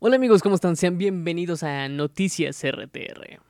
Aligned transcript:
Hola 0.00 0.14
amigos, 0.14 0.42
¿cómo 0.42 0.54
están? 0.54 0.76
Sean 0.76 0.96
bienvenidos 0.96 1.64
a 1.64 1.88
Noticias 1.88 2.62
RTR. 2.62 3.40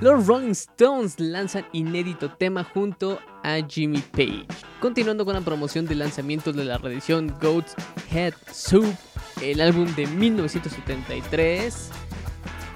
Los 0.00 0.24
Rolling 0.28 0.52
Stones 0.52 1.18
lanzan 1.18 1.66
inédito 1.72 2.30
tema 2.30 2.62
junto 2.62 3.18
a 3.42 3.56
Jimmy 3.68 4.00
Page. 4.12 4.46
Continuando 4.78 5.24
con 5.24 5.34
la 5.34 5.40
promoción 5.40 5.86
del 5.86 5.98
lanzamiento 5.98 6.52
de 6.52 6.64
la 6.64 6.78
reedición 6.78 7.34
Goat's 7.40 7.74
Head 8.12 8.34
Soup, 8.52 8.94
el 9.42 9.60
álbum 9.60 9.92
de 9.96 10.06
1973. 10.06 11.90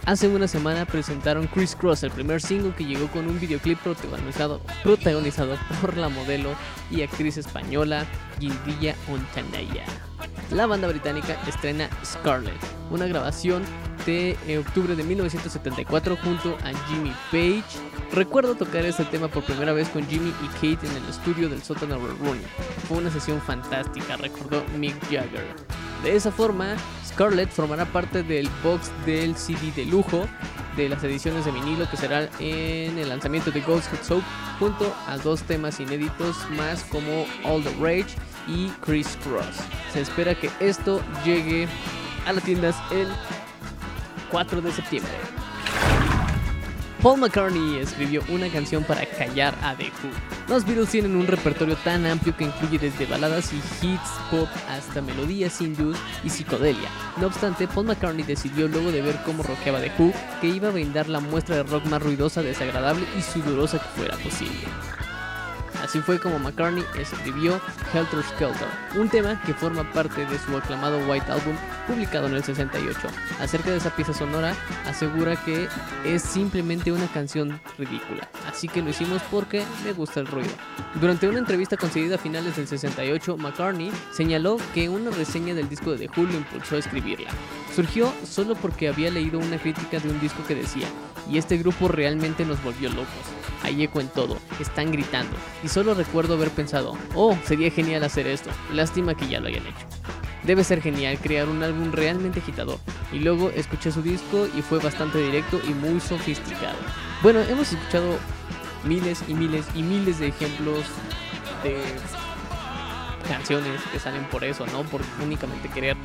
Hace 0.05 0.27
una 0.27 0.49
semana 0.49 0.85
presentaron 0.85 1.47
Chris 1.47 1.77
Cross, 1.77 2.03
el 2.03 2.11
primer 2.11 2.43
single 2.43 2.75
que 2.75 2.85
llegó 2.85 3.07
con 3.07 3.29
un 3.29 3.39
videoclip 3.39 3.79
protagonizado, 3.79 4.61
protagonizado 4.83 5.57
por 5.81 5.97
la 5.97 6.09
modelo 6.09 6.57
y 6.91 7.03
actriz 7.03 7.37
española 7.37 8.05
Gildilla 8.41 8.97
Ontanaya. 9.09 9.85
La 10.51 10.67
banda 10.67 10.89
británica 10.89 11.41
estrena 11.47 11.89
Scarlet, 12.05 12.59
una 12.91 13.07
grabación 13.07 13.63
de 14.05 14.37
eh, 14.49 14.59
octubre 14.59 14.97
de 14.97 15.05
1974 15.05 16.17
junto 16.17 16.57
a 16.65 16.89
Jimmy 16.89 17.13
Page. 17.31 17.79
Recuerdo 18.13 18.57
tocar 18.57 18.85
este 18.85 19.05
tema 19.05 19.29
por 19.29 19.45
primera 19.45 19.73
vez 19.73 19.89
con 19.89 20.05
Jimmy 20.09 20.35
y 20.43 20.47
Kate 20.55 20.85
en 20.85 20.97
el 20.97 21.09
estudio 21.09 21.49
del 21.49 21.63
sótano 21.63 21.97
Rooney. 21.97 22.45
Fue 22.89 22.99
una 22.99 23.11
sesión 23.13 23.41
fantástica, 23.41 24.17
recordó 24.17 24.65
Mick 24.77 25.01
Jagger. 25.05 25.82
De 26.03 26.17
esa 26.17 26.33
forma, 26.33 26.77
Scarlett 27.07 27.51
formará 27.51 27.85
parte 27.85 28.25
del 28.25 28.49
box 28.65 28.91
del 29.07 29.37
CD 29.37 29.71
de 29.77 29.85
lujo 29.85 30.27
de 30.77 30.89
las 30.89 31.05
ediciones 31.05 31.45
de 31.45 31.53
vinilo 31.53 31.89
que 31.89 31.97
será 31.97 32.29
en 32.41 32.99
el 32.99 33.09
lanzamiento 33.09 33.51
de 33.53 33.61
Ghost 33.61 33.93
Head 33.93 34.03
Soap 34.03 34.23
junto 34.59 34.93
a 35.07 35.17
dos 35.19 35.43
temas 35.43 35.79
inéditos 35.79 36.37
más 36.51 36.83
como 36.85 37.27
All 37.45 37.63
the 37.63 37.75
Rage 37.81 38.17
y 38.49 38.69
Chris 38.85 39.17
Cross. 39.23 39.59
Se 39.93 40.01
espera 40.01 40.35
que 40.35 40.51
esto 40.59 41.01
llegue 41.25 41.69
a 42.27 42.33
las 42.33 42.43
tiendas 42.43 42.75
el 42.91 43.07
4 44.31 44.61
de 44.61 44.73
septiembre. 44.73 45.13
Paul 47.03 47.21
McCartney 47.21 47.79
escribió 47.79 48.23
una 48.29 48.49
canción 48.49 48.83
para 48.85 49.05
callar 49.07 49.55
a 49.63 49.75
The 49.77 49.85
Who. 49.85 50.32
Los 50.49 50.67
Beatles 50.67 50.91
tienen 50.91 51.17
un 51.17 51.27
repertorio 51.27 51.77
tan 51.77 52.05
amplio 52.05 52.37
que 52.37 52.45
incluye 52.45 52.79
desde 52.79 53.07
baladas 53.07 53.53
y 53.53 53.57
hits 53.57 54.11
pop 54.31 54.49
hasta 54.69 55.01
melodías 55.01 55.61
hindús 55.61 55.97
y 56.25 56.29
psicodelia. 56.31 56.89
No 57.19 57.29
obstante, 57.29 57.69
Paul 57.69 57.87
McCartney 57.87 58.25
decidió 58.25 58.69
luego 58.69 58.91
de 58.91 59.03
ver 59.03 59.19
cómo 59.25 59.43
rockeaba 59.43 59.81
The 59.81 59.93
Who 59.99 60.13
que 60.41 60.49
iba 60.49 60.69
a 60.69 60.73
brindar 60.73 61.09
la 61.09 61.21
muestra 61.21 61.57
de 61.57 61.63
rock 61.63 61.87
más 61.87 62.03
ruidosa, 62.03 62.43
desagradable 62.43 63.07
y 63.17 63.23
sudorosa 63.23 63.79
que 63.79 64.01
fuera 64.01 64.17
posible. 64.19 64.67
Así 65.83 66.01
fue 66.01 66.21
como 66.21 66.39
McCartney 66.39 66.85
escribió 66.97 67.61
Helter 67.93 68.23
Skelter, 68.23 68.69
un 68.95 69.09
tema 69.09 69.41
que 69.43 69.53
forma 69.53 69.83
parte 69.93 70.25
de 70.25 70.39
su 70.39 70.57
aclamado 70.57 70.99
White 71.09 71.31
Album 71.31 71.57
publicado 71.89 72.29
en 72.29 72.35
el 72.35 72.45
68. 72.45 72.99
Acerca 73.41 73.71
de 73.71 73.79
esa 73.79 73.95
pieza 73.95 74.15
sonora, 74.15 74.55
asegura 74.87 75.35
que 75.45 75.69
es 76.05 76.23
simplemente 76.23 76.93
una 76.93 77.09
canción 77.09 77.61
ridícula, 77.79 78.29
así 78.49 78.69
que 78.69 78.81
lo 78.81 78.91
hicimos 78.91 79.21
porque 79.31 79.65
me 79.85 79.93
gusta 79.93 80.21
el 80.21 80.29
ruido. 80.29 80.53
Durante 81.01 81.29
una 81.29 81.41
entrevista 81.41 81.77
concedida 81.77 82.15
a 82.15 82.19
finales 82.19 82.57
del 82.57 82.69
68, 82.69 83.37
McCartney 83.37 83.91
señaló 84.13 84.59
que 84.75 84.89
una 84.89 85.11
reseña 85.11 85.55
del 85.55 85.69
disco 85.69 85.91
de 85.91 86.07
The 86.07 86.11
Who 86.21 86.27
lo 86.29 86.35
impulsó 86.35 86.77
a 86.77 86.79
escribirla. 86.79 87.31
Surgió 87.75 88.13
solo 88.25 88.55
porque 88.55 88.89
había 88.89 89.11
leído 89.11 89.41
una 89.41 89.59
crítica 89.59 89.99
de 89.99 90.11
un 90.11 90.21
disco 90.21 90.45
que 90.47 90.55
decía, 90.55 90.87
y 91.29 91.39
este 91.39 91.57
grupo 91.57 91.89
realmente 91.89 92.45
nos 92.45 92.63
volvió 92.63 92.89
locos. 92.91 93.09
Hay 93.63 93.83
eco 93.83 94.01
en 94.01 94.09
todo, 94.09 94.39
están 94.61 94.91
gritando, 94.91 95.37
y 95.63 95.69
solo 95.73 95.95
recuerdo 95.95 96.35
haber 96.35 96.51
pensado, 96.51 96.99
oh, 97.15 97.35
sería 97.47 97.71
genial 97.71 98.05
hacer 98.05 98.27
esto, 98.27 98.51
lástima 98.75 99.15
que 99.15 99.27
ya 99.27 99.41
lo 99.41 99.49
hayan 99.49 99.67
hecho. 99.67 99.87
Debe 100.43 100.65
ser 100.65 100.83
genial 100.83 101.19
crear 101.19 101.49
un 101.49 101.63
álbum 101.63 101.93
realmente 101.93 102.41
agitador. 102.41 102.79
Y 103.11 103.21
luego 103.21 103.49
escuché 103.51 103.91
su 103.91 104.03
disco 104.03 104.47
y 104.55 104.61
fue 104.61 104.81
bastante 104.81 105.19
directo 105.19 105.61
y 105.67 105.73
muy 105.73 105.99
sofisticado. 106.01 106.77
Bueno, 107.23 107.41
hemos 107.41 107.73
escuchado 107.73 108.19
miles 108.85 109.25
y 109.29 109.35
miles 109.35 109.65
y 109.75 109.83
miles 109.83 110.19
de 110.19 110.29
ejemplos 110.29 110.85
de 111.63 111.81
canciones 113.29 113.81
que 113.93 113.99
salen 113.99 114.25
por 114.25 114.45
eso, 114.45 114.67
¿no? 114.67 114.83
Por 114.83 115.01
únicamente 115.23 115.71
querer 115.71 115.97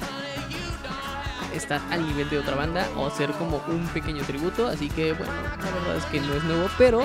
estar 1.54 1.82
al 1.90 2.08
nivel 2.08 2.30
de 2.30 2.38
otra 2.38 2.56
banda 2.56 2.88
o 2.96 3.08
hacer 3.08 3.32
como 3.32 3.62
un 3.68 3.86
pequeño 3.88 4.24
tributo. 4.24 4.68
Así 4.68 4.88
que 4.88 5.12
bueno, 5.12 5.34
la 5.34 5.72
verdad 5.72 5.98
es 5.98 6.06
que 6.06 6.22
no 6.22 6.36
es 6.36 6.44
nuevo, 6.46 6.70
pero 6.78 7.04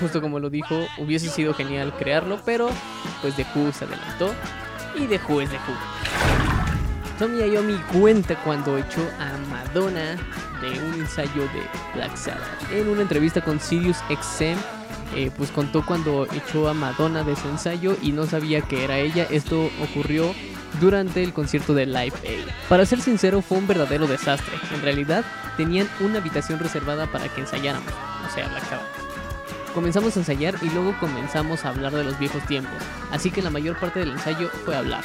justo 0.00 0.20
como 0.20 0.40
lo 0.40 0.50
dijo, 0.50 0.86
hubiese 0.98 1.28
sido 1.28 1.54
genial 1.54 1.94
crearlo, 1.96 2.40
pero 2.44 2.70
pues 3.20 3.36
The 3.36 3.46
Who 3.54 3.72
se 3.72 3.84
adelantó 3.84 4.32
y 4.98 5.06
The 5.06 5.20
Who 5.28 5.42
es 5.42 5.50
The 5.50 5.56
Who. 5.56 6.50
Tommy 7.18 7.40
Iommi 7.40 7.74
cuenta 7.92 8.34
cuando 8.42 8.78
echó 8.78 9.06
a 9.18 9.36
Madonna 9.50 10.16
de 10.62 10.70
un 10.82 10.94
ensayo 10.94 11.42
de 11.42 11.62
Black 11.94 12.16
Sabbath. 12.16 12.72
En 12.72 12.88
una 12.88 13.02
entrevista 13.02 13.42
con 13.42 13.60
Sirius 13.60 13.98
XM, 14.08 14.56
eh, 15.14 15.30
pues 15.36 15.50
contó 15.50 15.84
cuando 15.84 16.26
echó 16.32 16.68
a 16.68 16.72
Madonna 16.72 17.22
de 17.22 17.36
su 17.36 17.46
ensayo 17.48 17.94
y 18.00 18.12
no 18.12 18.24
sabía 18.24 18.62
que 18.62 18.84
era 18.84 18.96
ella. 18.98 19.26
Esto 19.28 19.70
ocurrió 19.82 20.34
durante 20.80 21.22
el 21.22 21.34
concierto 21.34 21.74
de 21.74 21.84
Live 21.84 22.14
Aid. 22.24 22.46
Para 22.70 22.86
ser 22.86 23.02
sincero, 23.02 23.42
fue 23.42 23.58
un 23.58 23.66
verdadero 23.66 24.06
desastre. 24.06 24.54
En 24.74 24.80
realidad, 24.80 25.22
tenían 25.58 25.88
una 26.00 26.20
habitación 26.20 26.58
reservada 26.58 27.06
para 27.06 27.28
que 27.28 27.42
ensayáramos, 27.42 27.92
o 27.92 28.34
sea, 28.34 28.48
Black 28.48 28.64
Sabbath. 28.64 28.99
Comenzamos 29.74 30.16
a 30.16 30.20
ensayar 30.20 30.56
y 30.62 30.70
luego 30.70 30.94
comenzamos 30.98 31.64
a 31.64 31.68
hablar 31.68 31.92
de 31.92 32.02
los 32.02 32.18
viejos 32.18 32.44
tiempos, 32.46 32.74
así 33.12 33.30
que 33.30 33.40
la 33.40 33.50
mayor 33.50 33.78
parte 33.78 34.00
del 34.00 34.10
ensayo 34.10 34.48
fue 34.64 34.76
hablar. 34.76 35.04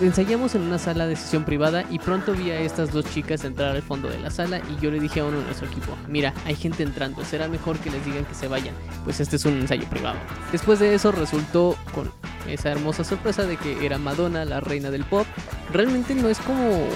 Ensayamos 0.00 0.54
en 0.54 0.62
una 0.62 0.78
sala 0.78 1.06
de 1.06 1.16
sesión 1.16 1.44
privada 1.44 1.84
y 1.90 1.98
pronto 1.98 2.32
vi 2.32 2.50
a 2.50 2.60
estas 2.60 2.92
dos 2.92 3.04
chicas 3.06 3.44
entrar 3.44 3.74
al 3.74 3.82
fondo 3.82 4.08
de 4.08 4.18
la 4.18 4.30
sala 4.30 4.58
y 4.58 4.80
yo 4.80 4.90
le 4.90 4.98
dije 5.00 5.20
a 5.20 5.24
uno 5.24 5.38
de 5.38 5.44
nuestro 5.44 5.66
equipo, 5.66 5.96
mira, 6.08 6.32
hay 6.44 6.54
gente 6.54 6.82
entrando, 6.82 7.24
será 7.24 7.48
mejor 7.48 7.78
que 7.78 7.90
les 7.90 8.04
digan 8.04 8.24
que 8.24 8.34
se 8.34 8.48
vayan, 8.48 8.74
pues 9.04 9.20
este 9.20 9.36
es 9.36 9.44
un 9.44 9.54
ensayo 9.54 9.88
privado. 9.88 10.16
Después 10.50 10.78
de 10.78 10.94
eso 10.94 11.12
resultó 11.12 11.76
con 11.94 12.10
esa 12.48 12.70
hermosa 12.70 13.04
sorpresa 13.04 13.44
de 13.44 13.56
que 13.56 13.84
era 13.84 13.98
Madonna, 13.98 14.44
la 14.44 14.60
reina 14.60 14.90
del 14.90 15.04
pop. 15.04 15.26
Realmente 15.72 16.14
no 16.14 16.28
es 16.28 16.38
como 16.38 16.86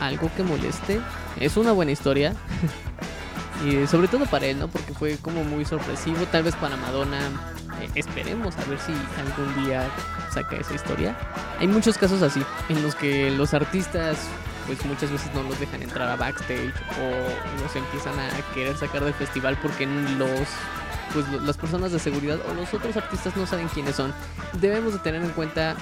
algo 0.00 0.30
que 0.36 0.42
moleste, 0.42 1.00
es 1.40 1.56
una 1.56 1.72
buena 1.72 1.92
historia. 1.92 2.34
y 3.64 3.86
sobre 3.86 4.08
todo 4.08 4.26
para 4.26 4.46
él, 4.46 4.58
¿no? 4.58 4.68
Porque 4.68 4.92
fue 4.94 5.16
como 5.18 5.44
muy 5.44 5.64
sorpresivo, 5.64 6.24
tal 6.30 6.42
vez 6.44 6.54
para 6.56 6.76
Madonna. 6.76 7.18
eh, 7.80 7.88
esperemos 7.94 8.56
a 8.56 8.64
ver 8.64 8.78
si 8.78 8.92
algún 8.92 9.64
día 9.64 9.88
saca 10.32 10.56
esa 10.56 10.74
historia. 10.74 11.16
Hay 11.58 11.68
muchos 11.68 11.98
casos 11.98 12.22
así, 12.22 12.42
en 12.68 12.82
los 12.82 12.94
que 12.94 13.30
los 13.30 13.54
artistas 13.54 14.18
pues 14.66 14.84
muchas 14.84 15.10
veces 15.10 15.32
no 15.34 15.42
los 15.42 15.58
dejan 15.58 15.82
entrar 15.82 16.10
a 16.10 16.16
backstage 16.16 16.74
o 17.00 17.62
los 17.62 17.74
empiezan 17.74 18.18
a 18.20 18.28
querer 18.52 18.76
sacar 18.76 19.02
del 19.02 19.14
festival 19.14 19.58
porque 19.62 19.86
los 19.86 20.46
pues 21.14 21.26
las 21.42 21.56
personas 21.56 21.90
de 21.90 21.98
seguridad 21.98 22.38
o 22.50 22.54
los 22.54 22.72
otros 22.74 22.94
artistas 22.96 23.34
no 23.34 23.46
saben 23.46 23.68
quiénes 23.68 23.96
son. 23.96 24.12
Debemos 24.60 24.92
de 24.92 24.98
tener 24.98 25.22
en 25.22 25.30
cuenta 25.30 25.74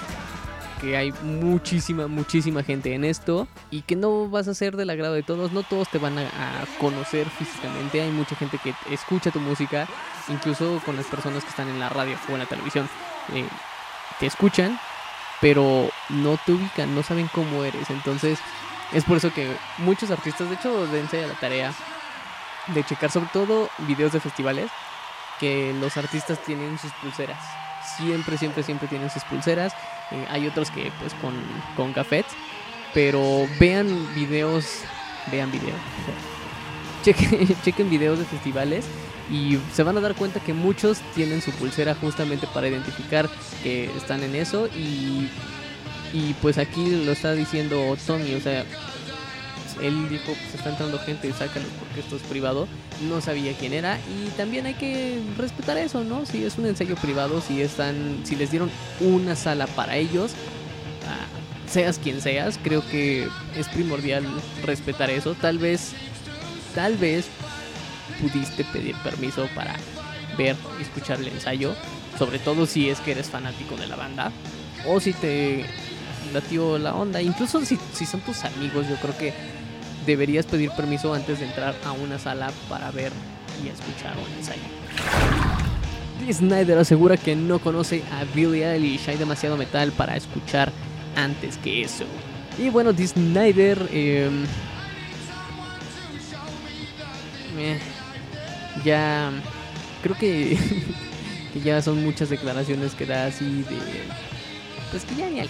que 0.81 0.97
hay 0.97 1.12
muchísima, 1.22 2.06
muchísima 2.06 2.62
gente 2.62 2.94
en 2.94 3.04
esto 3.04 3.48
y 3.70 3.82
que 3.82 3.97
no 3.97 4.28
vas 4.28 4.48
a 4.48 4.54
ser 4.54 4.76
del 4.76 4.91
agrado 4.91 5.14
de 5.14 5.22
todos, 5.22 5.53
no 5.53 5.62
todos 5.62 5.88
te 5.88 5.98
van 5.98 6.19
a, 6.19 6.64
conocer 6.78 7.28
físicamente, 7.31 8.00
hay 8.00 8.10
mucha 8.10 8.37
gente 8.37 8.59
que 8.59 8.75
escucha 8.91 9.31
tu 9.31 9.41
música, 9.41 9.87
incluso 10.28 10.81
con 10.84 10.97
las 10.97 11.06
personas 11.06 11.42
que 11.42 11.50
están 11.50 11.69
en 11.69 11.81
la 11.81 11.88
radio 11.88 12.16
o 12.28 12.32
en 12.32 12.38
la 12.38 12.47
televisión, 12.47 12.88
eh, 13.34 13.47
te 14.20 14.26
escuchan, 14.26 14.78
pero 15.41 15.88
no 16.09 16.38
te 16.44 16.53
ubican, 16.53 16.94
no 16.94 17.03
saben 17.03 17.28
cómo 17.32 17.64
eres, 17.64 17.91
entonces 17.91 18.38
es 18.93 19.04
por 19.04 19.16
eso 19.16 19.32
que 19.32 19.56
muchos 19.78 20.10
artistas, 20.10 20.48
de 20.48 20.54
hecho, 20.56 20.87
dense 20.88 21.25
a 21.25 21.28
la 21.28 21.34
tarea 21.34 21.72
de 22.69 22.84
checar 22.84 23.10
sobre 23.10 23.28
todo 23.32 23.69
videos 23.78 24.12
de 24.12 24.20
festivales 24.20 24.70
que 25.38 25.75
los 25.81 25.97
artistas 25.97 26.38
tienen 26.44 26.78
sus 26.78 26.93
pulseras. 26.93 27.66
Siempre, 27.97 28.37
siempre, 28.39 28.63
siempre 28.63 28.89
tienen 28.89 29.11
sus 29.11 29.25
pulseras. 29.25 29.73
Eh, 30.11 30.27
hay 30.31 30.47
otros 30.47 30.71
que 30.71 30.93
pues 31.00 31.15
con, 31.15 31.35
con 31.77 31.93
cafés. 31.93 32.27
Pero 32.94 33.47
vean 33.61 33.87
videos. 34.15 34.67
Vean 35.31 35.50
videos. 35.53 35.79
Chequen, 37.05 37.49
chequen 37.65 37.91
videos 37.91 38.19
de 38.19 38.25
festivales. 38.25 38.87
Y 39.31 39.59
se 39.73 39.83
van 39.83 39.97
a 39.97 40.00
dar 40.00 40.15
cuenta 40.15 40.41
que 40.41 40.55
muchos 40.55 40.99
tienen 41.15 41.43
su 41.43 41.50
pulsera 41.53 41.94
justamente 41.97 42.47
para 42.47 42.69
identificar 42.69 43.29
que 43.62 43.87
están 43.97 44.23
en 44.23 44.37
eso. 44.37 44.69
Y, 44.69 45.29
y 46.12 46.35
pues 46.41 46.59
aquí 46.59 47.05
lo 47.05 47.12
está 47.12 47.32
diciendo 47.32 47.97
Tommy. 48.06 48.35
O 48.35 48.41
sea, 48.41 48.65
él 49.82 50.08
dijo, 50.08 50.25
pues 50.25 50.55
está 50.55 50.70
entrando 50.70 50.99
gente, 50.99 51.32
sácalo 51.32 51.67
porque 51.78 52.00
esto 52.00 52.17
es 52.17 52.23
privado. 52.23 52.67
No 53.08 53.20
sabía 53.20 53.52
quién 53.52 53.73
era 53.73 53.99
y 53.99 54.31
también 54.31 54.67
hay 54.67 54.75
que 54.75 55.20
respetar 55.37 55.76
eso, 55.76 56.05
¿no? 56.05 56.25
Si 56.26 56.44
es 56.44 56.56
un 56.58 56.67
ensayo 56.67 56.96
privado, 56.96 57.40
si 57.40 57.61
están, 57.61 58.20
si 58.25 58.37
les 58.37 58.50
dieron 58.50 58.70
una 59.00 59.37
sala 59.37 59.67
para 59.67 59.96
ellos, 59.96 60.32
ah, 61.06 61.26
seas 61.69 61.99
quien 61.99 62.20
seas, 62.20 62.58
creo 62.62 62.87
que 62.88 63.28
es 63.56 63.69
primordial 63.69 64.25
respetar 64.64 65.11
eso. 65.11 65.34
Tal 65.34 65.58
vez, 65.58 65.93
tal 66.75 66.96
vez 66.96 67.26
pudiste 68.20 68.64
pedir 68.64 68.96
permiso 68.96 69.49
para 69.55 69.76
ver 70.38 70.56
y 70.79 70.82
escuchar 70.82 71.20
el 71.20 71.29
ensayo. 71.29 71.75
sobre 72.19 72.38
todo 72.38 72.64
si 72.64 72.88
es 72.88 72.99
que 73.00 73.11
eres 73.12 73.29
fanático 73.29 73.76
de 73.76 73.87
la 73.87 73.96
banda 73.96 74.32
o 74.87 75.00
si 75.00 75.12
te 75.12 75.67
latió 76.32 76.79
la 76.79 76.94
onda, 76.94 77.20
incluso 77.20 77.62
si, 77.64 77.79
si 77.93 78.06
son 78.06 78.20
tus 78.20 78.43
amigos, 78.44 78.88
yo 78.88 78.96
creo 78.96 79.17
que 79.19 79.34
deberías 80.06 80.47
pedir 80.47 80.70
permiso 80.70 81.12
antes 81.12 81.41
de 81.41 81.47
entrar 81.47 81.75
a 81.85 81.93
una 81.93 82.19
sala 82.19 82.50
para 82.69 82.91
ver 82.91 83.12
y 83.62 83.69
escuchar 83.69 84.14
un 84.17 84.38
ensayo. 84.38 84.62
Snyder 86.32 86.79
asegura 86.79 87.17
que 87.17 87.37
no 87.37 87.58
conoce 87.58 88.03
a 88.12 88.25
Billie 88.35 88.64
Eilish, 88.64 89.08
hay 89.08 89.17
demasiado 89.17 89.56
metal 89.56 89.93
para 89.93 90.17
escuchar 90.17 90.73
antes 91.14 91.58
que 91.58 91.82
eso. 91.82 92.05
Y 92.58 92.70
bueno, 92.70 92.93
Snyder 92.93 93.87
eh, 93.93 94.31
eh, 97.58 97.79
ya 98.85 99.31
creo 100.03 100.17
que, 100.17 100.58
que 101.53 101.61
ya 101.61 101.82
son 101.82 102.03
muchas 102.05 102.31
declaraciones 102.31 102.94
que 102.94 103.06
da 103.06 103.26
así 103.26 103.62
de 103.62 103.79
pues 104.91 105.05
que 105.05 105.14
ya 105.17 105.29
ni 105.29 105.41
al. 105.41 105.49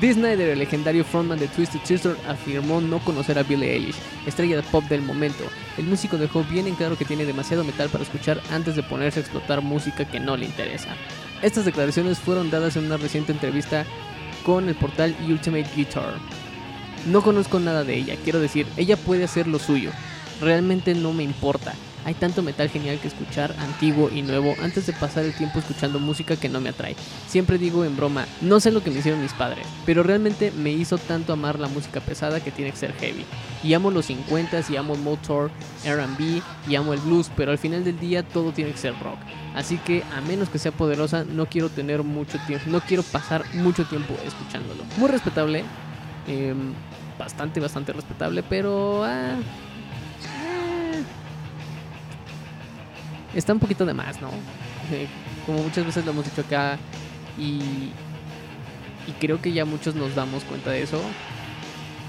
Dee 0.00 0.14
Snyder, 0.14 0.50
el 0.50 0.60
legendario 0.60 1.04
frontman 1.04 1.40
de 1.40 1.48
Twisted 1.48 1.80
Sister, 1.82 2.16
afirmó 2.28 2.80
no 2.80 3.00
conocer 3.00 3.36
a 3.36 3.42
Billie 3.42 3.72
Eilish, 3.72 3.96
estrella 4.26 4.62
pop 4.62 4.84
del 4.84 5.02
momento. 5.02 5.42
El 5.76 5.86
músico 5.86 6.16
dejó 6.16 6.44
bien 6.44 6.68
en 6.68 6.76
claro 6.76 6.96
que 6.96 7.04
tiene 7.04 7.24
demasiado 7.24 7.64
metal 7.64 7.88
para 7.88 8.04
escuchar 8.04 8.40
antes 8.52 8.76
de 8.76 8.84
ponerse 8.84 9.18
a 9.18 9.22
explotar 9.22 9.60
música 9.60 10.04
que 10.04 10.20
no 10.20 10.36
le 10.36 10.46
interesa. 10.46 10.90
Estas 11.42 11.64
declaraciones 11.64 12.20
fueron 12.20 12.48
dadas 12.48 12.76
en 12.76 12.84
una 12.84 12.96
reciente 12.96 13.32
entrevista 13.32 13.84
con 14.44 14.68
el 14.68 14.76
portal 14.76 15.16
Ultimate 15.26 15.68
Guitar. 15.74 16.14
No 17.08 17.20
conozco 17.20 17.58
nada 17.58 17.82
de 17.82 17.96
ella, 17.96 18.14
quiero 18.22 18.38
decir, 18.38 18.68
ella 18.76 18.96
puede 18.96 19.24
hacer 19.24 19.48
lo 19.48 19.58
suyo. 19.58 19.90
Realmente 20.40 20.94
no 20.94 21.12
me 21.12 21.24
importa. 21.24 21.74
Hay 22.08 22.14
tanto 22.14 22.42
metal 22.42 22.70
genial 22.70 22.98
que 22.98 23.08
escuchar, 23.08 23.54
antiguo 23.58 24.08
y 24.10 24.22
nuevo, 24.22 24.54
antes 24.62 24.86
de 24.86 24.94
pasar 24.94 25.26
el 25.26 25.34
tiempo 25.34 25.58
escuchando 25.58 25.98
música 25.98 26.36
que 26.36 26.48
no 26.48 26.58
me 26.58 26.70
atrae. 26.70 26.96
Siempre 27.26 27.58
digo 27.58 27.84
en 27.84 27.98
broma, 27.98 28.24
no 28.40 28.60
sé 28.60 28.72
lo 28.72 28.82
que 28.82 28.90
me 28.90 29.00
hicieron 29.00 29.20
mis 29.20 29.34
padres, 29.34 29.66
pero 29.84 30.02
realmente 30.02 30.50
me 30.52 30.70
hizo 30.70 30.96
tanto 30.96 31.34
amar 31.34 31.58
la 31.58 31.68
música 31.68 32.00
pesada 32.00 32.42
que 32.42 32.50
tiene 32.50 32.70
que 32.70 32.78
ser 32.78 32.94
heavy. 32.94 33.26
Y 33.62 33.74
amo 33.74 33.90
los 33.90 34.08
50s, 34.08 34.70
y 34.70 34.78
amo 34.78 34.94
el 34.94 35.02
motor, 35.02 35.50
RB, 35.84 36.40
y 36.66 36.76
amo 36.76 36.94
el 36.94 37.00
blues, 37.00 37.30
pero 37.36 37.50
al 37.52 37.58
final 37.58 37.84
del 37.84 38.00
día 38.00 38.22
todo 38.22 38.52
tiene 38.52 38.70
que 38.70 38.78
ser 38.78 38.98
rock. 39.00 39.18
Así 39.54 39.76
que 39.76 40.02
a 40.16 40.22
menos 40.22 40.48
que 40.48 40.58
sea 40.58 40.72
poderosa, 40.72 41.24
no 41.24 41.44
quiero 41.44 41.68
tener 41.68 42.04
mucho 42.04 42.38
tiempo, 42.46 42.70
no 42.70 42.80
quiero 42.80 43.02
pasar 43.02 43.44
mucho 43.52 43.84
tiempo 43.84 44.14
escuchándolo. 44.24 44.82
Muy 44.96 45.10
respetable, 45.10 45.62
eh, 46.26 46.54
bastante, 47.18 47.60
bastante 47.60 47.92
respetable, 47.92 48.42
pero... 48.42 49.04
Ah, 49.04 49.36
está 53.38 53.52
un 53.52 53.60
poquito 53.60 53.86
de 53.86 53.94
más, 53.94 54.20
¿no? 54.20 54.30
Como 55.46 55.62
muchas 55.62 55.86
veces 55.86 56.04
lo 56.04 56.10
hemos 56.10 56.24
dicho 56.24 56.40
acá 56.40 56.78
y, 57.38 57.90
y 59.06 59.12
creo 59.20 59.40
que 59.40 59.52
ya 59.52 59.64
muchos 59.64 59.94
nos 59.94 60.14
damos 60.14 60.44
cuenta 60.44 60.70
de 60.70 60.82
eso. 60.82 61.00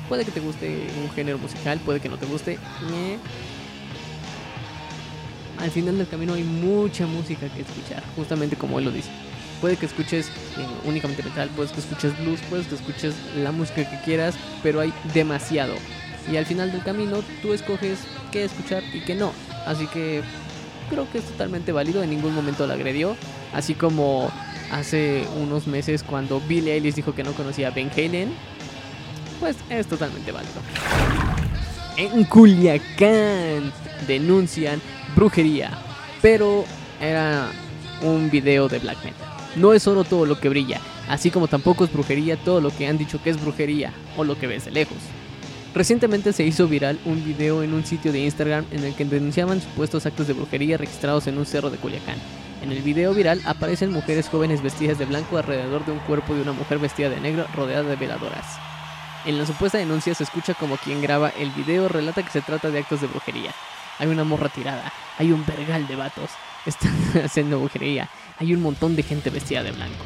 Puede 0.07 0.25
que 0.25 0.31
te 0.31 0.39
guste 0.39 0.87
un 1.03 1.11
género 1.11 1.37
musical, 1.37 1.79
puede 1.79 1.99
que 1.99 2.09
no 2.09 2.17
te 2.17 2.25
guste. 2.25 2.53
Eh. 2.53 3.17
Al 5.59 5.69
final 5.69 5.97
del 5.97 6.07
camino 6.07 6.33
hay 6.33 6.43
mucha 6.43 7.05
música 7.05 7.47
que 7.49 7.61
escuchar, 7.61 8.01
justamente 8.15 8.55
como 8.55 8.79
él 8.79 8.85
lo 8.85 8.91
dice. 8.91 9.09
Puede 9.61 9.75
que 9.75 9.85
escuches 9.85 10.29
eh, 10.29 10.31
únicamente 10.85 11.21
metal, 11.21 11.49
puedes 11.55 11.71
que 11.73 11.81
escuches 11.81 12.17
blues, 12.19 12.39
puedes 12.49 12.65
que 12.67 12.75
escuches 12.75 13.13
la 13.35 13.51
música 13.51 13.89
que 13.89 14.01
quieras, 14.03 14.35
pero 14.63 14.79
hay 14.79 14.93
demasiado. 15.13 15.75
Y 16.31 16.37
al 16.37 16.45
final 16.45 16.71
del 16.71 16.81
camino 16.81 17.21
tú 17.41 17.53
escoges 17.53 17.99
qué 18.31 18.45
escuchar 18.45 18.83
y 18.93 19.01
qué 19.01 19.15
no. 19.15 19.33
Así 19.65 19.85
que 19.87 20.21
creo 20.89 21.09
que 21.11 21.19
es 21.19 21.25
totalmente 21.25 21.71
válido, 21.71 22.03
en 22.03 22.09
ningún 22.09 22.33
momento 22.33 22.65
la 22.67 22.73
agredió, 22.73 23.15
así 23.53 23.73
como 23.73 24.31
hace 24.71 25.25
unos 25.41 25.67
meses 25.67 26.03
cuando 26.03 26.39
Billie 26.41 26.73
Eilish 26.73 26.95
dijo 26.95 27.15
que 27.15 27.23
no 27.23 27.33
conocía 27.33 27.69
a 27.69 27.71
Ben 27.71 27.89
Halen, 27.95 28.33
pues 29.39 29.57
es 29.69 29.87
totalmente 29.87 30.31
válido. 30.31 30.61
En 31.97 32.23
Culiacán 32.25 33.71
denuncian 34.07 34.81
brujería, 35.15 35.71
pero 36.21 36.65
era 37.01 37.51
un 38.01 38.29
video 38.29 38.67
de 38.67 38.79
black 38.79 39.03
metal. 39.03 39.27
No 39.55 39.73
es 39.73 39.87
oro 39.87 40.03
todo 40.03 40.25
lo 40.25 40.39
que 40.39 40.49
brilla, 40.49 40.79
así 41.07 41.31
como 41.31 41.47
tampoco 41.47 41.83
es 41.83 41.91
brujería 41.91 42.37
todo 42.37 42.61
lo 42.61 42.69
que 42.69 42.87
han 42.87 42.97
dicho 42.97 43.21
que 43.21 43.29
es 43.29 43.41
brujería 43.41 43.91
o 44.15 44.23
lo 44.23 44.37
que 44.37 44.47
ves 44.47 44.65
de 44.65 44.71
lejos. 44.71 44.97
Recientemente 45.73 46.33
se 46.33 46.43
hizo 46.43 46.67
viral 46.67 46.99
un 47.05 47.23
video 47.23 47.61
en 47.61 47.73
un 47.73 47.85
sitio 47.85 48.11
de 48.11 48.19
Instagram 48.19 48.65
en 48.71 48.83
el 48.83 48.95
que 48.95 49.05
denunciaban 49.05 49.61
supuestos 49.61 50.05
actos 50.05 50.27
de 50.27 50.33
brujería 50.33 50.77
registrados 50.77 51.27
en 51.27 51.37
un 51.37 51.45
cerro 51.45 51.69
de 51.69 51.77
Culiacán. 51.77 52.17
En 52.63 52.71
el 52.71 52.81
video 52.81 53.13
viral 53.13 53.39
aparecen 53.45 53.91
mujeres 53.91 54.27
jóvenes 54.29 54.63
vestidas 54.63 54.97
de 54.97 55.05
blanco 55.05 55.37
alrededor 55.37 55.85
de 55.85 55.91
un 55.91 55.99
cuerpo 55.99 56.33
de 56.33 56.41
una 56.41 56.53
mujer 56.53 56.79
vestida 56.79 57.09
de 57.09 57.21
negro 57.21 57.45
rodeada 57.55 57.83
de 57.83 57.95
veladoras. 57.95 58.57
En 59.25 59.37
la 59.37 59.45
supuesta 59.45 59.77
denuncia 59.77 60.15
se 60.15 60.23
escucha 60.23 60.55
como 60.55 60.77
quien 60.77 61.01
graba 61.01 61.29
el 61.29 61.51
video 61.51 61.87
relata 61.87 62.23
que 62.23 62.31
se 62.31 62.41
trata 62.41 62.71
de 62.71 62.79
actos 62.79 63.01
de 63.01 63.07
brujería. 63.07 63.53
Hay 63.99 64.07
una 64.07 64.23
morra 64.23 64.49
tirada, 64.49 64.91
hay 65.17 65.31
un 65.31 65.45
vergal 65.45 65.87
de 65.87 65.95
vatos, 65.95 66.31
están 66.65 66.93
haciendo 67.23 67.59
brujería, 67.59 68.09
hay 68.39 68.55
un 68.55 68.61
montón 68.61 68.95
de 68.95 69.03
gente 69.03 69.29
vestida 69.29 69.61
de 69.61 69.71
blanco. 69.71 70.03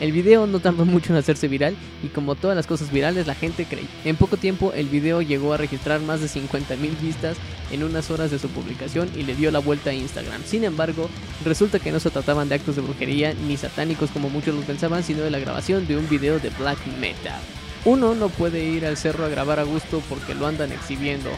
El 0.00 0.10
video 0.10 0.46
no 0.46 0.58
tardó 0.58 0.84
mucho 0.84 1.12
en 1.12 1.18
hacerse 1.18 1.48
viral 1.48 1.76
y 2.02 2.08
como 2.08 2.34
todas 2.34 2.56
las 2.56 2.66
cosas 2.66 2.90
virales 2.90 3.26
la 3.26 3.34
gente 3.34 3.66
creyó. 3.66 3.86
En 4.04 4.16
poco 4.16 4.36
tiempo 4.36 4.72
el 4.74 4.88
video 4.88 5.22
llegó 5.22 5.52
a 5.52 5.58
registrar 5.58 6.00
más 6.00 6.20
de 6.20 6.26
50.000 6.26 7.00
vistas 7.00 7.36
en 7.70 7.84
unas 7.84 8.10
horas 8.10 8.30
de 8.30 8.38
su 8.38 8.48
publicación 8.48 9.08
y 9.14 9.22
le 9.22 9.34
dio 9.34 9.50
la 9.50 9.60
vuelta 9.60 9.90
a 9.90 9.94
Instagram. 9.94 10.42
Sin 10.44 10.64
embargo, 10.64 11.08
resulta 11.44 11.78
que 11.78 11.92
no 11.92 12.00
se 12.00 12.10
trataban 12.10 12.48
de 12.48 12.56
actos 12.56 12.76
de 12.76 12.82
brujería 12.82 13.34
ni 13.46 13.56
satánicos 13.56 14.10
como 14.10 14.28
muchos 14.28 14.54
lo 14.54 14.62
pensaban, 14.62 15.04
sino 15.04 15.22
de 15.22 15.30
la 15.30 15.38
grabación 15.38 15.86
de 15.86 15.96
un 15.96 16.08
video 16.08 16.38
de 16.40 16.50
black 16.50 16.78
metal. 16.98 17.40
Uno 17.84 18.14
no 18.14 18.28
puede 18.28 18.64
ir 18.64 18.86
al 18.86 18.96
cerro 18.96 19.24
a 19.24 19.28
grabar 19.28 19.58
a 19.58 19.64
gusto 19.64 20.02
porque 20.08 20.34
lo 20.34 20.46
andan 20.46 20.72
exhibiendo, 20.72 21.30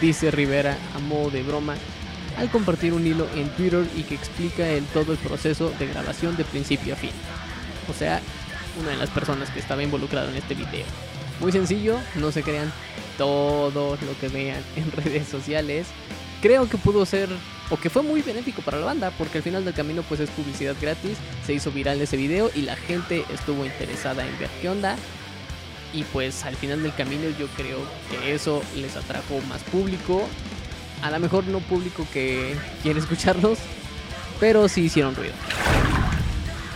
dice 0.00 0.30
Rivera 0.30 0.76
a 0.94 0.98
modo 0.98 1.30
de 1.30 1.42
broma 1.42 1.74
al 2.38 2.50
compartir 2.50 2.92
un 2.92 3.06
hilo 3.06 3.26
en 3.36 3.48
Twitter 3.50 3.86
y 3.96 4.02
que 4.04 4.14
explica 4.14 4.66
el 4.68 4.84
todo 4.86 5.12
el 5.12 5.18
proceso 5.18 5.70
de 5.78 5.86
grabación 5.86 6.36
de 6.36 6.44
principio 6.44 6.94
a 6.94 6.96
fin 6.96 7.10
o 7.88 7.92
sea, 7.92 8.20
una 8.80 8.90
de 8.90 8.96
las 8.96 9.10
personas 9.10 9.50
que 9.50 9.60
estaba 9.60 9.82
involucrado 9.82 10.28
en 10.30 10.36
este 10.36 10.54
video. 10.54 10.84
Muy 11.40 11.52
sencillo, 11.52 11.98
no 12.16 12.32
se 12.32 12.42
crean 12.42 12.72
todo 13.18 13.96
lo 13.96 14.18
que 14.20 14.28
vean 14.28 14.62
en 14.76 14.90
redes 15.04 15.28
sociales. 15.28 15.86
Creo 16.40 16.68
que 16.68 16.76
pudo 16.78 17.06
ser 17.06 17.28
o 17.70 17.76
que 17.76 17.90
fue 17.90 18.02
muy 18.02 18.20
benéfico 18.20 18.62
para 18.62 18.78
la 18.78 18.86
banda 18.86 19.10
porque 19.16 19.38
al 19.38 19.44
final 19.44 19.64
del 19.64 19.74
camino 19.74 20.02
pues 20.02 20.20
es 20.20 20.30
publicidad 20.30 20.76
gratis, 20.80 21.16
se 21.46 21.54
hizo 21.54 21.70
viral 21.70 22.00
ese 22.00 22.16
video 22.16 22.50
y 22.54 22.62
la 22.62 22.76
gente 22.76 23.24
estuvo 23.32 23.64
interesada 23.64 24.26
en 24.26 24.38
ver 24.38 24.50
qué 24.60 24.68
onda. 24.68 24.96
Y 25.94 26.04
pues 26.04 26.44
al 26.44 26.56
final 26.56 26.82
del 26.82 26.94
camino 26.94 27.24
yo 27.38 27.46
creo 27.48 27.78
que 28.10 28.34
eso 28.34 28.62
les 28.76 28.96
atrajo 28.96 29.40
más 29.48 29.62
público. 29.64 30.26
A 31.02 31.10
lo 31.10 31.18
mejor 31.18 31.46
no 31.46 31.60
público 31.60 32.06
que 32.12 32.54
quiere 32.82 33.00
escucharlos, 33.00 33.58
pero 34.40 34.68
sí 34.68 34.82
hicieron 34.82 35.14
ruido. 35.14 35.34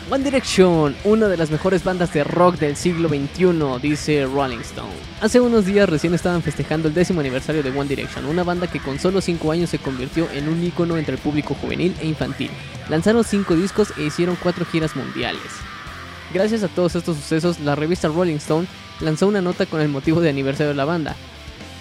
One 0.08 0.22
Direction, 0.22 0.94
una 1.02 1.26
de 1.26 1.36
las 1.36 1.50
mejores 1.50 1.82
bandas 1.82 2.12
de 2.12 2.22
rock 2.22 2.58
del 2.60 2.76
siglo 2.76 3.08
XXI, 3.08 3.80
dice 3.82 4.24
Rolling 4.24 4.60
Stone. 4.60 4.92
Hace 5.20 5.40
unos 5.40 5.66
días 5.66 5.88
recién 5.88 6.14
estaban 6.14 6.42
festejando 6.42 6.86
el 6.86 6.94
décimo 6.94 7.18
aniversario 7.18 7.60
de 7.60 7.70
One 7.70 7.88
Direction, 7.88 8.24
una 8.24 8.44
banda 8.44 8.68
que 8.68 8.78
con 8.78 9.00
solo 9.00 9.20
5 9.20 9.50
años 9.50 9.70
se 9.70 9.80
convirtió 9.80 10.30
en 10.30 10.48
un 10.48 10.62
ícono 10.62 10.96
entre 10.96 11.16
el 11.16 11.20
público 11.20 11.54
juvenil 11.54 11.92
e 12.00 12.06
infantil. 12.06 12.52
Lanzaron 12.88 13.24
5 13.24 13.56
discos 13.56 13.92
e 13.98 14.04
hicieron 14.04 14.36
4 14.40 14.64
giras 14.66 14.94
mundiales. 14.94 15.42
Gracias 16.32 16.62
a 16.62 16.68
todos 16.68 16.94
estos 16.94 17.16
sucesos, 17.16 17.58
la 17.58 17.74
revista 17.74 18.06
Rolling 18.06 18.36
Stone 18.36 18.68
lanzó 19.00 19.26
una 19.26 19.40
nota 19.40 19.66
con 19.66 19.80
el 19.80 19.88
motivo 19.88 20.20
de 20.20 20.30
aniversario 20.30 20.68
de 20.68 20.76
la 20.76 20.84
banda. 20.84 21.16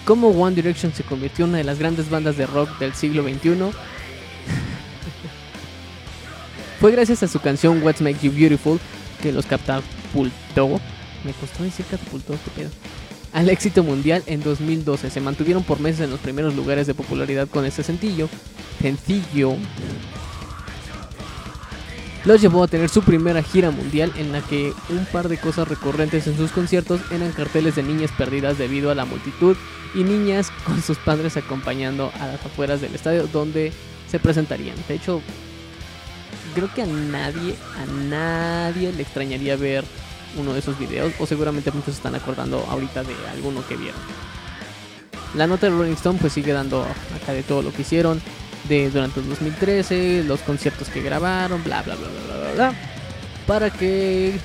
Cómo 0.04 0.30
One 0.30 0.56
Direction 0.56 0.92
se 0.92 1.04
convirtió 1.04 1.44
en 1.44 1.50
una 1.50 1.58
de 1.58 1.64
las 1.64 1.78
grandes 1.78 2.10
bandas 2.10 2.36
de 2.36 2.46
rock 2.46 2.76
del 2.80 2.92
siglo 2.92 3.22
XXI 3.22 3.50
fue 6.80 6.92
gracias 6.92 7.22
a 7.22 7.28
su 7.28 7.40
canción 7.40 7.82
What 7.82 8.00
Makes 8.00 8.20
You 8.22 8.32
Beautiful 8.32 8.78
que 9.22 9.32
los 9.32 9.46
catapultó. 9.46 10.80
Me 11.24 11.32
costó 11.32 11.62
decir 11.62 11.86
catapultó, 11.90 12.34
qué 12.44 12.50
pedo. 12.62 12.70
Al 13.32 13.48
éxito 13.50 13.82
mundial 13.82 14.22
en 14.26 14.42
2012. 14.42 15.10
Se 15.10 15.20
mantuvieron 15.20 15.62
por 15.62 15.80
meses 15.80 16.00
en 16.00 16.10
los 16.10 16.20
primeros 16.20 16.54
lugares 16.54 16.86
de 16.86 16.94
popularidad 16.94 17.48
con 17.48 17.64
este 17.64 17.82
sencillo. 17.82 18.28
Sencillo. 18.80 19.56
Los 22.24 22.40
llevó 22.40 22.64
a 22.64 22.68
tener 22.68 22.88
su 22.88 23.02
primera 23.02 23.42
gira 23.42 23.70
mundial 23.70 24.12
en 24.16 24.32
la 24.32 24.40
que 24.40 24.72
un 24.88 25.06
par 25.12 25.28
de 25.28 25.38
cosas 25.38 25.68
recurrentes 25.68 26.26
en 26.26 26.36
sus 26.36 26.50
conciertos 26.50 27.00
eran 27.12 27.30
carteles 27.30 27.76
de 27.76 27.84
niñas 27.84 28.10
perdidas 28.18 28.58
debido 28.58 28.90
a 28.90 28.96
la 28.96 29.04
multitud 29.04 29.56
y 29.94 30.02
niñas 30.02 30.50
con 30.64 30.82
sus 30.82 30.98
padres 30.98 31.36
acompañando 31.36 32.10
a 32.20 32.26
las 32.26 32.44
afueras 32.44 32.80
del 32.80 32.94
estadio 32.94 33.28
donde 33.28 33.72
se 34.10 34.18
presentarían. 34.18 34.76
De 34.88 34.94
hecho, 34.94 35.22
creo 36.54 36.72
que 36.72 36.82
a 36.82 36.86
nadie, 36.86 37.56
a 37.76 37.86
nadie 37.86 38.92
le 38.92 39.02
extrañaría 39.02 39.56
ver 39.56 39.84
uno 40.36 40.52
de 40.52 40.58
esos 40.58 40.78
videos, 40.78 41.12
o 41.18 41.26
seguramente 41.26 41.70
muchos 41.72 41.94
están 41.94 42.14
acordando 42.14 42.64
ahorita 42.68 43.02
de 43.02 43.14
alguno 43.32 43.66
que 43.66 43.76
vieron. 43.76 44.00
La 45.34 45.46
nota 45.46 45.66
de 45.66 45.72
Rolling 45.72 45.92
Stone 45.92 46.18
pues 46.20 46.32
sigue 46.32 46.52
dando 46.52 46.86
acá 47.14 47.32
de 47.32 47.42
todo 47.42 47.62
lo 47.62 47.72
que 47.72 47.82
hicieron. 47.82 48.20
de 48.68 48.90
durante 48.90 49.20
el 49.20 49.28
2013, 49.28 50.24
los 50.24 50.40
conciertos 50.40 50.88
que 50.88 51.00
grabaron, 51.00 51.62
bla 51.62 51.82
bla 51.82 51.94
bla 51.94 52.08
bla 52.08 52.36
bla 52.36 52.52
bla. 52.52 52.74
Para 53.46 53.70
que 53.70 54.38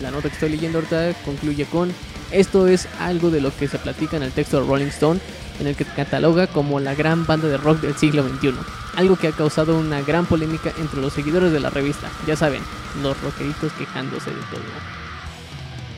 la 0.00 0.10
nota 0.10 0.28
que 0.28 0.34
estoy 0.34 0.50
leyendo 0.50 0.78
ahorita 0.78 1.12
concluye 1.24 1.66
con 1.66 1.92
esto 2.30 2.66
es 2.66 2.88
algo 3.00 3.30
de 3.30 3.40
lo 3.40 3.54
que 3.56 3.68
se 3.68 3.78
platica 3.78 4.16
en 4.16 4.22
el 4.22 4.32
texto 4.32 4.60
de 4.60 4.66
Rolling 4.66 4.86
Stone, 4.86 5.20
en 5.60 5.66
el 5.66 5.76
que 5.76 5.84
cataloga 5.84 6.46
como 6.46 6.78
la 6.80 6.94
gran 6.94 7.26
banda 7.26 7.48
de 7.48 7.56
rock 7.56 7.80
del 7.80 7.96
siglo 7.96 8.22
XXI. 8.22 8.54
Algo 8.96 9.16
que 9.16 9.28
ha 9.28 9.32
causado 9.32 9.78
una 9.78 10.02
gran 10.02 10.26
polémica 10.26 10.72
entre 10.78 11.00
los 11.00 11.12
seguidores 11.12 11.52
de 11.52 11.60
la 11.60 11.70
revista. 11.70 12.10
Ya 12.26 12.36
saben, 12.36 12.62
los 13.02 13.20
rockeritos 13.20 13.72
quejándose 13.72 14.30
de 14.30 14.40
todo. 14.50 14.62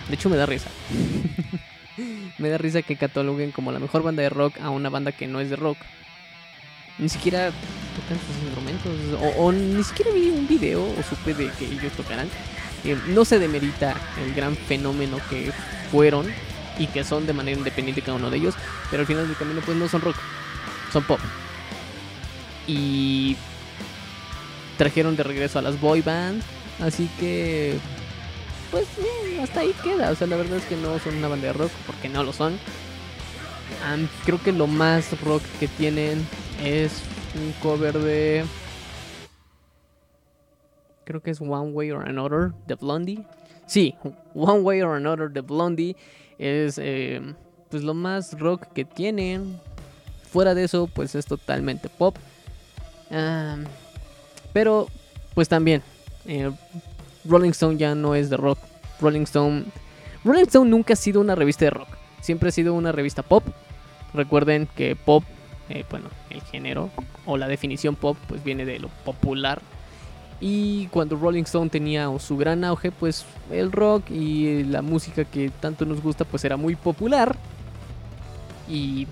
De 0.08 0.14
hecho 0.14 0.28
me 0.28 0.36
da 0.36 0.46
risa. 0.46 0.70
me 2.38 2.48
da 2.48 2.58
risa 2.58 2.82
que 2.82 2.96
cataloguen 2.96 3.52
como 3.52 3.72
la 3.72 3.78
mejor 3.78 4.02
banda 4.02 4.22
de 4.22 4.30
rock 4.30 4.58
a 4.60 4.70
una 4.70 4.88
banda 4.88 5.12
que 5.12 5.26
no 5.26 5.40
es 5.40 5.50
de 5.50 5.56
rock. 5.56 5.78
Ni 6.98 7.08
siquiera 7.08 7.50
tocan 7.96 8.18
sus 8.18 8.42
instrumentos. 8.44 8.92
O, 9.36 9.52
ni 9.52 9.82
siquiera 9.82 10.10
vi 10.12 10.30
un 10.30 10.46
video 10.46 10.82
o 10.82 11.02
supe 11.08 11.34
de 11.34 11.50
que 11.52 11.66
ellos 11.66 11.92
tocaran. 11.92 12.28
Eh, 12.84 12.96
no 13.08 13.24
se 13.24 13.38
demerita 13.38 13.94
el 14.24 14.34
gran 14.34 14.56
fenómeno 14.56 15.18
que 15.28 15.50
fueron 15.90 16.26
y 16.78 16.86
que 16.86 17.04
son 17.04 17.26
de 17.26 17.32
manera 17.32 17.58
independiente 17.58 18.02
cada 18.02 18.16
uno 18.16 18.30
de 18.30 18.38
ellos, 18.38 18.54
pero 18.90 19.02
al 19.02 19.06
final 19.06 19.26
del 19.26 19.36
camino 19.36 19.60
pues 19.64 19.76
no 19.76 19.88
son 19.88 20.00
rock, 20.00 20.16
son 20.92 21.04
pop. 21.04 21.20
Y 22.66 23.36
trajeron 24.78 25.16
de 25.16 25.22
regreso 25.22 25.58
a 25.58 25.62
las 25.62 25.80
boy 25.80 26.00
bands, 26.00 26.44
así 26.80 27.10
que 27.18 27.78
pues 28.70 28.86
hasta 29.42 29.60
ahí 29.60 29.74
queda, 29.82 30.10
o 30.10 30.14
sea, 30.14 30.26
la 30.26 30.36
verdad 30.36 30.58
es 30.58 30.64
que 30.64 30.76
no 30.76 30.98
son 31.00 31.16
una 31.16 31.28
banda 31.28 31.48
de 31.48 31.52
rock 31.52 31.72
porque 31.86 32.08
no 32.08 32.22
lo 32.22 32.32
son. 32.32 32.58
creo 34.24 34.42
que 34.42 34.52
lo 34.52 34.66
más 34.66 35.20
rock 35.22 35.42
que 35.58 35.68
tienen 35.68 36.26
es 36.62 37.02
un 37.34 37.52
cover 37.60 37.98
de 37.98 38.44
creo 41.04 41.20
que 41.22 41.32
es 41.32 41.40
One 41.40 41.72
Way 41.72 41.90
or 41.90 42.08
Another 42.08 42.52
de 42.66 42.76
Blondie. 42.76 43.24
Sí, 43.70 43.94
One 44.34 44.62
Way 44.62 44.82
or 44.82 44.96
Another 44.96 45.30
de 45.30 45.42
Blondie 45.42 45.94
es 46.38 46.76
eh, 46.82 47.22
pues 47.68 47.84
lo 47.84 47.94
más 47.94 48.36
rock 48.36 48.66
que 48.72 48.84
tienen. 48.84 49.60
Fuera 50.28 50.56
de 50.56 50.64
eso, 50.64 50.88
pues 50.92 51.14
es 51.14 51.24
totalmente 51.24 51.88
pop. 51.88 52.16
pero, 54.52 54.88
pues 55.34 55.48
también, 55.48 55.84
eh, 56.26 56.50
Rolling 57.24 57.50
Stone 57.50 57.76
ya 57.76 57.94
no 57.94 58.16
es 58.16 58.28
de 58.28 58.36
rock. 58.36 58.58
Rolling 59.00 59.22
Stone, 59.22 59.66
Rolling 60.24 60.46
Stone 60.46 60.68
nunca 60.68 60.94
ha 60.94 60.96
sido 60.96 61.20
una 61.20 61.36
revista 61.36 61.66
de 61.66 61.70
rock. 61.70 61.96
Siempre 62.22 62.48
ha 62.48 62.52
sido 62.52 62.74
una 62.74 62.90
revista 62.90 63.22
pop. 63.22 63.44
Recuerden 64.14 64.66
que 64.74 64.96
pop, 64.96 65.22
eh, 65.68 65.84
bueno, 65.88 66.08
el 66.30 66.42
género 66.42 66.90
o 67.24 67.36
la 67.36 67.46
definición 67.46 67.94
pop, 67.94 68.16
pues 68.26 68.42
viene 68.42 68.64
de 68.64 68.80
lo 68.80 68.88
popular 69.04 69.62
y 70.40 70.86
cuando 70.86 71.16
Rolling 71.16 71.42
Stone 71.42 71.68
tenía 71.68 72.10
su 72.18 72.36
gran 72.38 72.64
auge, 72.64 72.90
pues 72.90 73.26
el 73.50 73.70
rock 73.70 74.10
y 74.10 74.64
la 74.64 74.80
música 74.80 75.24
que 75.24 75.50
tanto 75.60 75.84
nos 75.84 76.02
gusta, 76.02 76.24
pues 76.24 76.44
era 76.44 76.56
muy 76.56 76.76
popular. 76.76 77.36
Y 78.66 79.06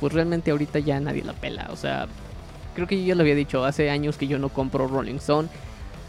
pues 0.00 0.14
realmente 0.14 0.50
ahorita 0.50 0.78
ya 0.78 0.98
nadie 1.00 1.22
la 1.22 1.34
pela. 1.34 1.68
O 1.70 1.76
sea, 1.76 2.08
creo 2.74 2.86
que 2.86 2.98
yo 2.98 3.08
ya 3.08 3.14
lo 3.14 3.20
había 3.20 3.34
dicho, 3.34 3.64
hace 3.64 3.90
años 3.90 4.16
que 4.16 4.26
yo 4.26 4.38
no 4.38 4.48
compro 4.48 4.88
Rolling 4.88 5.16
Stone. 5.16 5.48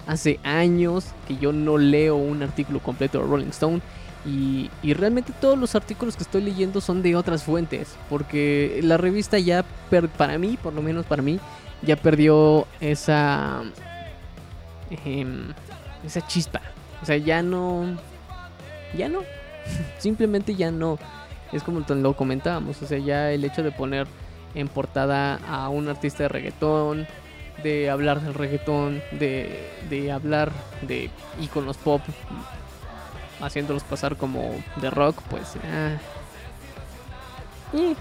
Hace 0.07 0.39
años 0.43 1.07
que 1.27 1.37
yo 1.37 1.51
no 1.51 1.77
leo 1.77 2.15
un 2.15 2.41
artículo 2.43 2.79
completo 2.79 3.19
de 3.19 3.25
Rolling 3.25 3.49
Stone. 3.49 3.81
Y, 4.25 4.69
y, 4.83 4.93
realmente 4.93 5.33
todos 5.41 5.57
los 5.57 5.73
artículos 5.73 6.15
que 6.15 6.21
estoy 6.21 6.43
leyendo 6.43 6.79
son 6.79 7.01
de 7.01 7.15
otras 7.15 7.43
fuentes. 7.43 7.95
Porque 8.09 8.79
la 8.83 8.97
revista 8.97 9.39
ya, 9.39 9.65
para 10.17 10.37
mí, 10.37 10.57
por 10.61 10.73
lo 10.73 10.81
menos 10.83 11.05
para 11.07 11.23
mí, 11.23 11.39
ya 11.81 11.95
perdió 11.95 12.67
esa 12.79 13.63
em, 15.05 15.53
esa 16.05 16.25
chispa. 16.27 16.61
O 17.01 17.05
sea, 17.05 17.17
ya 17.17 17.41
no 17.41 17.97
ya 18.97 19.09
no. 19.09 19.21
Simplemente 19.97 20.55
ya 20.55 20.71
no. 20.71 20.97
Es 21.51 21.63
como 21.63 21.81
lo 21.87 22.15
comentábamos, 22.15 22.81
o 22.81 22.85
sea, 22.85 22.97
ya 22.97 23.31
el 23.31 23.43
hecho 23.43 23.61
de 23.61 23.71
poner 23.71 24.07
en 24.55 24.69
portada 24.69 25.35
a 25.47 25.67
un 25.67 25.89
artista 25.89 26.23
de 26.23 26.29
reggaetón, 26.29 27.07
de 27.61 27.89
hablar 27.89 28.21
del 28.21 28.33
reggaetón, 28.33 29.01
de, 29.19 29.69
de 29.89 30.11
hablar 30.13 30.51
de 30.81 31.09
iconos 31.41 31.75
pop, 31.75 32.01
haciéndolos 33.41 33.83
pasar 33.83 34.17
como 34.17 34.51
de 34.81 34.89
rock, 34.89 35.21
pues... 35.29 35.53
Ah, 35.71 35.97
y 37.73 37.95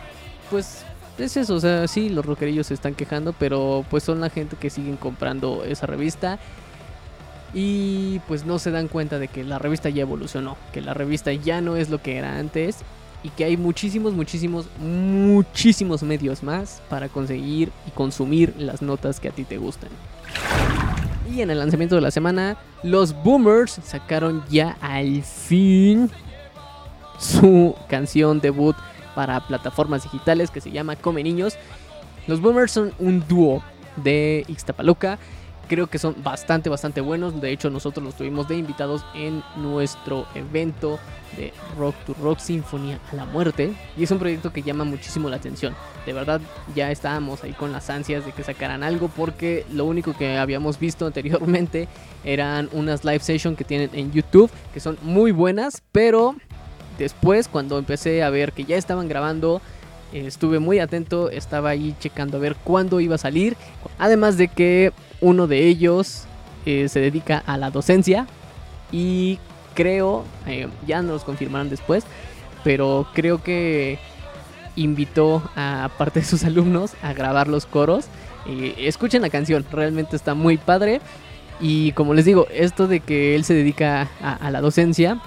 pues 0.50 0.84
es 1.18 1.36
eso, 1.36 1.54
o 1.54 1.60
sea, 1.60 1.86
sí, 1.86 2.08
los 2.08 2.24
rockerillos 2.24 2.68
se 2.68 2.74
están 2.74 2.94
quejando, 2.94 3.32
pero 3.32 3.84
pues 3.90 4.02
son 4.02 4.20
la 4.20 4.30
gente 4.30 4.56
que 4.56 4.70
siguen 4.70 4.96
comprando 4.96 5.64
esa 5.64 5.86
revista. 5.86 6.38
Y 7.52 8.20
pues 8.28 8.44
no 8.44 8.60
se 8.60 8.70
dan 8.70 8.86
cuenta 8.86 9.18
de 9.18 9.26
que 9.26 9.42
la 9.42 9.58
revista 9.58 9.88
ya 9.88 10.02
evolucionó, 10.02 10.56
que 10.72 10.80
la 10.80 10.94
revista 10.94 11.32
ya 11.32 11.60
no 11.60 11.76
es 11.76 11.90
lo 11.90 12.00
que 12.00 12.16
era 12.16 12.38
antes 12.38 12.78
y 13.22 13.30
que 13.30 13.44
hay 13.44 13.56
muchísimos, 13.56 14.14
muchísimos, 14.14 14.66
muchísimos 14.78 16.02
medios 16.02 16.42
más 16.42 16.80
para 16.88 17.08
conseguir 17.08 17.70
y 17.86 17.90
consumir 17.90 18.54
las 18.56 18.82
notas 18.82 19.18
que 19.18 19.28
a 19.28 19.32
ti 19.32 19.44
te 19.44 19.58
gustan. 19.58 19.90
Y 21.32 21.42
en 21.42 21.50
el 21.50 21.58
lanzamiento 21.58 21.94
de 21.94 22.00
la 22.00 22.10
semana, 22.10 22.56
los 22.82 23.14
Boomers 23.22 23.78
sacaron 23.84 24.42
ya 24.50 24.76
al 24.80 25.22
fin 25.22 26.10
su 27.18 27.76
canción 27.88 28.40
debut 28.40 28.74
para 29.14 29.46
plataformas 29.46 30.02
digitales 30.02 30.50
que 30.50 30.60
se 30.60 30.72
llama 30.72 30.96
Come 30.96 31.22
Niños. 31.22 31.56
Los 32.26 32.40
Boomers 32.40 32.72
son 32.72 32.92
un 32.98 33.26
dúo 33.28 33.62
de 33.96 34.44
Ixtapaluca. 34.48 35.18
Creo 35.70 35.86
que 35.86 36.00
son 36.00 36.16
bastante, 36.20 36.68
bastante 36.68 37.00
buenos. 37.00 37.40
De 37.40 37.52
hecho, 37.52 37.70
nosotros 37.70 38.04
los 38.04 38.16
tuvimos 38.16 38.48
de 38.48 38.56
invitados 38.56 39.04
en 39.14 39.40
nuestro 39.54 40.26
evento 40.34 40.98
de 41.36 41.52
Rock 41.78 41.94
to 42.06 42.14
Rock 42.20 42.40
Sinfonía 42.40 42.98
a 43.12 43.14
la 43.14 43.24
Muerte. 43.24 43.72
Y 43.96 44.02
es 44.02 44.10
un 44.10 44.18
proyecto 44.18 44.52
que 44.52 44.62
llama 44.62 44.82
muchísimo 44.82 45.30
la 45.30 45.36
atención. 45.36 45.76
De 46.06 46.12
verdad, 46.12 46.40
ya 46.74 46.90
estábamos 46.90 47.44
ahí 47.44 47.52
con 47.52 47.70
las 47.70 47.88
ansias 47.88 48.26
de 48.26 48.32
que 48.32 48.42
sacaran 48.42 48.82
algo. 48.82 49.06
Porque 49.06 49.64
lo 49.72 49.84
único 49.84 50.12
que 50.12 50.38
habíamos 50.38 50.76
visto 50.80 51.06
anteriormente 51.06 51.86
eran 52.24 52.68
unas 52.72 53.04
live 53.04 53.20
sessions 53.20 53.56
que 53.56 53.62
tienen 53.62 53.90
en 53.92 54.10
YouTube. 54.10 54.50
Que 54.74 54.80
son 54.80 54.98
muy 55.02 55.30
buenas. 55.30 55.84
Pero 55.92 56.34
después, 56.98 57.46
cuando 57.46 57.78
empecé 57.78 58.24
a 58.24 58.30
ver 58.30 58.52
que 58.52 58.64
ya 58.64 58.76
estaban 58.76 59.06
grabando, 59.06 59.62
estuve 60.12 60.58
muy 60.58 60.78
atento, 60.78 61.30
estaba 61.30 61.70
ahí 61.70 61.94
checando 62.00 62.36
a 62.36 62.40
ver 62.40 62.56
cuándo 62.56 63.00
iba 63.00 63.14
a 63.14 63.18
salir. 63.18 63.56
Además 63.98 64.36
de 64.36 64.48
que 64.48 64.92
uno 65.20 65.46
de 65.46 65.66
ellos 65.66 66.24
eh, 66.66 66.88
se 66.88 67.00
dedica 67.00 67.42
a 67.46 67.56
la 67.56 67.70
docencia 67.70 68.26
y 68.92 69.38
creo, 69.74 70.24
eh, 70.46 70.68
ya 70.86 71.02
nos 71.02 71.24
confirmarán 71.24 71.70
después, 71.70 72.04
pero 72.64 73.06
creo 73.14 73.42
que 73.42 73.98
invitó 74.76 75.42
a 75.56 75.90
parte 75.98 76.20
de 76.20 76.26
sus 76.26 76.44
alumnos 76.44 76.92
a 77.02 77.12
grabar 77.12 77.48
los 77.48 77.66
coros. 77.66 78.06
escuchen 78.78 79.22
la 79.22 79.30
canción, 79.30 79.64
realmente 79.70 80.16
está 80.16 80.34
muy 80.34 80.56
padre. 80.56 81.00
Y 81.62 81.92
como 81.92 82.14
les 82.14 82.24
digo, 82.24 82.46
esto 82.50 82.88
de 82.88 83.00
que 83.00 83.34
él 83.34 83.44
se 83.44 83.52
dedica 83.52 84.08
a 84.22 84.50
la 84.50 84.62
docencia, 84.62 85.20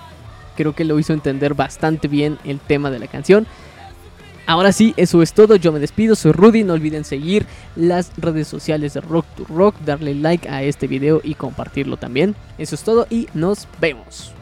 creo 0.55 0.73
que 0.73 0.85
lo 0.85 0.99
hizo 0.99 1.13
entender 1.13 1.53
bastante 1.53 2.07
bien 2.07 2.37
el 2.43 2.59
tema 2.59 2.91
de 2.91 2.99
la 2.99 3.07
canción. 3.07 3.47
Ahora 4.45 4.71
sí, 4.71 4.93
eso 4.97 5.21
es 5.21 5.33
todo. 5.33 5.55
Yo 5.55 5.71
me 5.71 5.79
despido. 5.79 6.15
Soy 6.15 6.31
Rudy. 6.31 6.63
No 6.63 6.73
olviden 6.73 7.05
seguir 7.05 7.45
las 7.75 8.12
redes 8.17 8.47
sociales 8.47 8.93
de 8.93 9.01
Rock 9.01 9.25
to 9.38 9.45
Rock, 9.45 9.75
darle 9.85 10.15
like 10.15 10.50
a 10.50 10.63
este 10.63 10.88
video 10.88 11.21
y 11.23 11.35
compartirlo 11.35 11.97
también. 11.97 12.35
Eso 12.57 12.75
es 12.75 12.83
todo 12.83 13.07
y 13.09 13.27
nos 13.33 13.67
vemos. 13.79 14.33